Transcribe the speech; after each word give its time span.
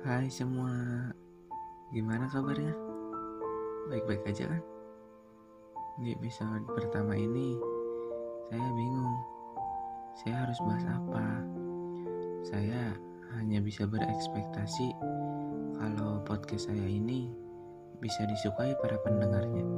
Hai 0.00 0.32
semua, 0.32 0.72
gimana 1.92 2.24
kabarnya? 2.32 2.72
Baik-baik 3.92 4.24
aja 4.32 4.48
kan? 4.48 4.64
Di 6.00 6.16
episode 6.16 6.64
pertama 6.72 7.12
ini, 7.12 7.52
saya 8.48 8.64
bingung. 8.72 9.20
Saya 10.16 10.48
harus 10.48 10.56
bahas 10.64 10.88
apa? 10.88 11.26
Saya 12.48 12.96
hanya 13.36 13.60
bisa 13.60 13.84
berekspektasi 13.84 14.96
kalau 15.76 16.24
podcast 16.24 16.72
saya 16.72 16.88
ini 16.88 17.28
bisa 18.00 18.24
disukai 18.24 18.72
para 18.80 18.96
pendengarnya. 19.04 19.68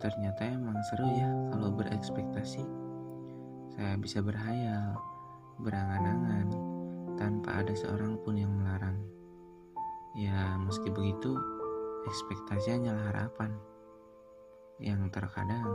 Ternyata 0.00 0.40
emang 0.56 0.80
seru 0.88 1.04
ya 1.04 1.28
kalau 1.52 1.68
berekspektasi. 1.76 2.64
Saya 3.76 3.94
bisa 4.00 4.24
berhayal, 4.24 4.96
berangan-angan, 5.58 6.46
tanpa 7.18 7.62
ada 7.62 7.74
seorang 7.74 8.14
pun 8.22 8.38
yang 8.38 8.54
melarang. 8.54 8.94
Ya, 10.14 10.54
meski 10.54 10.86
begitu, 10.86 11.34
ekspektasi 12.06 12.78
hanyalah 12.78 13.10
harapan 13.10 13.50
yang 14.78 15.10
terkadang 15.10 15.66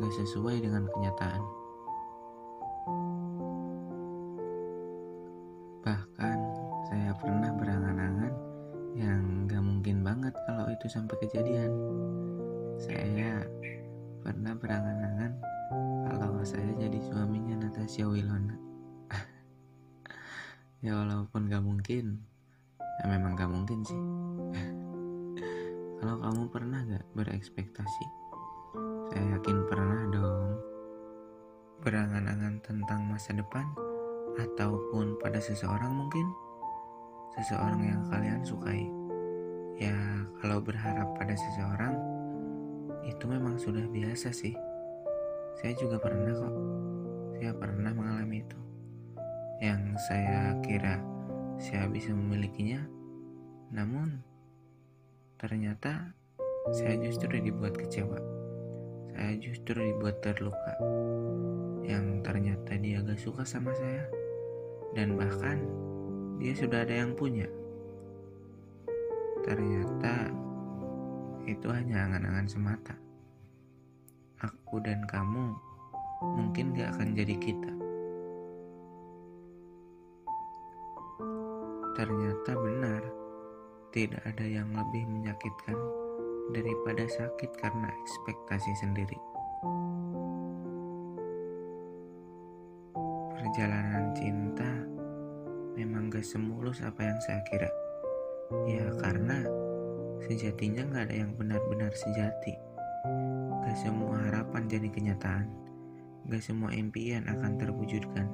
gak 0.00 0.14
sesuai 0.16 0.64
dengan 0.64 0.88
kenyataan. 0.88 1.42
Bahkan, 5.84 6.38
saya 6.88 7.12
pernah 7.20 7.52
berangan-angan 7.60 8.32
yang 8.96 9.44
gak 9.44 9.60
mungkin 9.60 10.00
banget 10.00 10.32
kalau 10.48 10.72
itu 10.72 10.88
sampai 10.88 11.16
kejadian. 11.20 11.72
Saya 12.80 13.44
pernah 14.24 14.56
berangan-angan 14.56 15.32
kalau 16.08 16.40
saya 16.40 16.72
jadi 16.80 16.98
suaminya 17.04 17.68
Natasha 17.68 18.08
Wilona 18.08 18.73
ya 20.84 21.00
walaupun 21.00 21.48
gak 21.48 21.64
mungkin. 21.64 22.20
Ya 23.00 23.04
memang 23.08 23.32
gak 23.40 23.48
mungkin 23.48 23.80
sih. 23.88 24.02
Kalau 25.96 26.20
kamu 26.20 26.52
pernah 26.52 26.84
gak 26.84 27.08
berekspektasi? 27.16 28.06
Saya 29.08 29.40
yakin 29.40 29.64
pernah 29.64 30.04
dong. 30.12 30.60
Berangan-angan 31.80 32.60
tentang 32.60 33.00
masa 33.08 33.32
depan 33.32 33.64
ataupun 34.36 35.16
pada 35.24 35.40
seseorang 35.40 35.88
mungkin? 35.88 36.26
Seseorang 37.40 37.80
yang 37.80 38.04
kalian 38.12 38.44
sukai. 38.44 38.84
Ya 39.80 39.96
kalau 40.44 40.60
berharap 40.60 41.16
pada 41.16 41.32
seseorang 41.32 41.96
itu 43.08 43.24
memang 43.24 43.56
sudah 43.56 43.88
biasa 43.88 44.36
sih. 44.36 44.52
Saya 45.64 45.72
juga 45.80 45.96
pernah 45.96 46.36
kok. 46.36 46.54
Saya 47.40 47.56
pernah 47.56 47.90
mengalami 47.96 48.44
itu 48.44 48.64
yang 49.62 49.94
saya 50.10 50.58
kira 50.64 50.98
saya 51.58 51.86
bisa 51.86 52.10
memilikinya, 52.10 52.82
namun 53.70 54.18
ternyata 55.38 56.14
saya 56.74 56.98
justru 56.98 57.38
dibuat 57.38 57.76
kecewa. 57.76 58.18
Saya 59.14 59.38
justru 59.38 59.78
dibuat 59.78 60.18
terluka. 60.24 60.74
Yang 61.84 62.24
ternyata 62.24 62.72
dia 62.80 63.04
gak 63.04 63.20
suka 63.20 63.44
sama 63.44 63.70
saya, 63.76 64.08
dan 64.96 65.14
bahkan 65.14 65.62
dia 66.40 66.56
sudah 66.56 66.82
ada 66.82 67.04
yang 67.04 67.12
punya. 67.14 67.46
Ternyata 69.44 70.32
itu 71.44 71.68
hanya 71.68 72.08
angan-angan 72.08 72.48
semata. 72.48 72.96
Aku 74.40 74.80
dan 74.80 75.04
kamu 75.04 75.52
mungkin 76.24 76.72
gak 76.72 76.96
akan 76.96 77.12
jadi 77.12 77.36
kita. 77.36 77.83
Ternyata 81.94 82.58
benar, 82.58 83.06
tidak 83.94 84.18
ada 84.26 84.42
yang 84.42 84.66
lebih 84.74 85.06
menyakitkan 85.06 85.78
daripada 86.50 87.06
sakit 87.06 87.54
karena 87.54 87.86
ekspektasi 87.86 88.74
sendiri. 88.82 89.14
Perjalanan 93.38 94.10
cinta 94.18 94.66
memang 95.78 96.10
gak 96.10 96.26
semulus 96.26 96.82
apa 96.82 96.98
yang 96.98 97.18
saya 97.22 97.38
kira. 97.46 97.70
Ya 98.66 98.90
karena 98.98 99.46
sejatinya 100.26 100.82
gak 100.90 101.14
ada 101.14 101.16
yang 101.22 101.30
benar-benar 101.38 101.94
sejati. 101.94 102.58
Gak 103.62 103.78
semua 103.78 104.18
harapan 104.18 104.66
jadi 104.66 104.90
kenyataan. 104.90 105.46
Gak 106.26 106.42
semua 106.42 106.74
impian 106.74 107.22
akan 107.30 107.54
terwujudkan. 107.54 108.26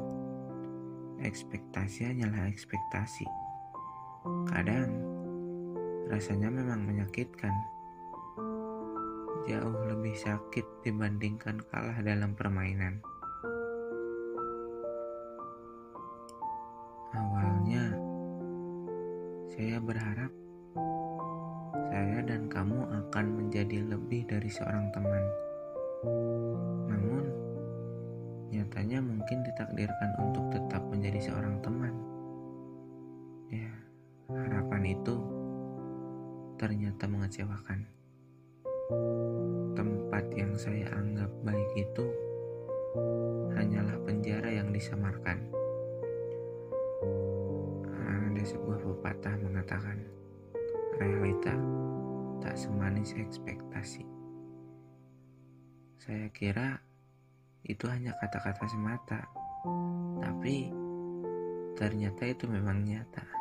Ekspektasi 1.21 2.09
hanyalah 2.09 2.49
ekspektasi 2.49 3.50
Kadang 4.21 4.93
rasanya 6.13 6.53
memang 6.53 6.85
menyakitkan. 6.85 7.55
Jauh 9.49 9.81
lebih 9.89 10.13
sakit 10.13 10.85
dibandingkan 10.85 11.65
kalah 11.73 11.97
dalam 12.05 12.37
permainan. 12.37 13.01
Awalnya 17.17 17.97
saya 19.49 19.81
berharap 19.81 20.29
saya 21.89 22.21
dan 22.21 22.53
kamu 22.53 22.93
akan 22.93 23.27
menjadi 23.41 23.89
lebih 23.89 24.29
dari 24.29 24.53
seorang 24.53 24.93
teman. 24.93 25.25
Namun, 26.93 27.25
nyatanya 28.53 29.01
mungkin 29.01 29.41
ditakdirkan 29.49 30.11
untuk 30.21 30.45
tetap 30.53 30.85
menjadi 30.93 31.33
seorang 31.33 31.57
teman. 31.65 32.20
Itu 34.91 35.23
ternyata 36.59 37.06
mengecewakan. 37.06 37.87
Tempat 39.78 40.25
yang 40.34 40.59
saya 40.59 40.91
anggap 40.99 41.31
baik 41.47 41.71
itu 41.78 42.11
hanyalah 43.55 43.95
penjara 44.03 44.51
yang 44.51 44.75
disamarkan. 44.75 45.47
Ada 48.03 48.43
sebuah 48.43 48.83
pepatah 48.83 49.39
mengatakan, 49.39 50.03
realita 50.99 51.55
tak 52.43 52.59
semanis 52.59 53.15
ekspektasi. 53.15 54.03
Saya 56.03 56.27
kira 56.34 56.83
itu 57.62 57.87
hanya 57.87 58.11
kata-kata 58.19 58.67
semata, 58.67 59.22
tapi 60.19 60.75
ternyata 61.78 62.27
itu 62.27 62.51
memang 62.51 62.83
nyata 62.83 63.40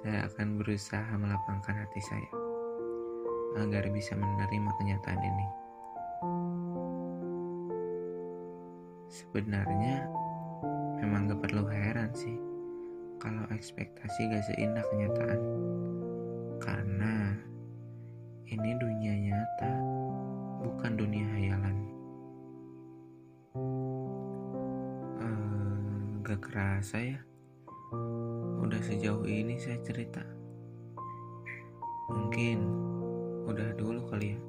saya 0.00 0.24
akan 0.32 0.56
berusaha 0.56 1.12
melapangkan 1.12 1.76
hati 1.76 2.00
saya 2.00 2.30
agar 3.60 3.84
bisa 3.92 4.16
menerima 4.16 4.70
kenyataan 4.80 5.20
ini. 5.20 5.46
Sebenarnya 9.12 10.08
memang 11.04 11.28
gak 11.28 11.44
perlu 11.44 11.68
heran 11.68 12.08
sih 12.16 12.40
kalau 13.20 13.44
ekspektasi 13.52 14.32
gak 14.32 14.44
seindah 14.48 14.84
kenyataan. 14.88 15.40
Karena 16.64 17.36
ini 18.48 18.70
dunia 18.80 19.14
nyata, 19.20 19.72
bukan 20.64 20.92
dunia 20.96 21.26
hayalan. 21.36 21.76
Uh, 25.20 26.24
gak 26.24 26.40
kerasa 26.40 26.96
ya 27.04 27.20
udah 28.70 28.86
sejauh 28.86 29.26
ini 29.26 29.58
saya 29.58 29.82
cerita. 29.82 30.22
Mungkin 32.06 32.62
udah 33.50 33.74
dulu 33.74 34.06
kali 34.06 34.38
ya 34.38 34.40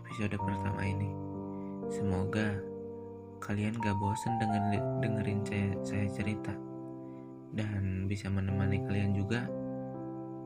episode 0.00 0.32
pertama 0.40 0.80
ini. 0.80 1.12
Semoga 1.92 2.56
kalian 3.44 3.76
gak 3.84 4.00
bosen 4.00 4.32
dengerin, 4.40 5.04
dengerin 5.04 5.40
saya, 5.44 5.68
saya 5.84 6.06
cerita 6.08 6.56
dan 7.52 8.08
bisa 8.08 8.32
menemani 8.32 8.80
kalian 8.88 9.12
juga 9.12 9.44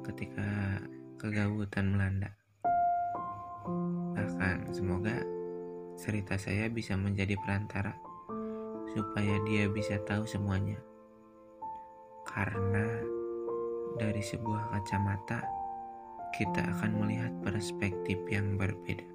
ketika 0.03 0.83
kegabutan 1.23 1.95
melanda. 1.95 2.35
Bahkan 4.19 4.75
semoga 4.75 5.23
cerita 5.95 6.35
saya 6.35 6.67
bisa 6.67 6.99
menjadi 6.99 7.39
perantara 7.47 7.95
supaya 8.91 9.39
dia 9.47 9.71
bisa 9.71 10.03
tahu 10.03 10.27
semuanya 10.27 10.83
karena 12.33 12.89
dari 14.01 14.25
sebuah 14.25 14.73
kacamata 14.73 15.45
kita 16.33 16.65
akan 16.65 17.05
melihat 17.05 17.33
perspektif 17.45 18.17
yang 18.33 18.57
berbeda. 18.57 19.12